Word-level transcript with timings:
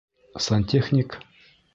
Сантехник? 0.45 1.09